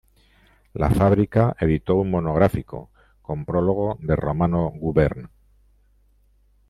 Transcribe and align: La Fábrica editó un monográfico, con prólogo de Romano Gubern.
La 0.73 0.89
Fábrica 0.89 1.55
editó 1.59 1.93
un 1.97 2.09
monográfico, 2.09 2.89
con 3.21 3.45
prólogo 3.45 3.99
de 4.01 4.15
Romano 4.15 4.71
Gubern. 4.73 5.29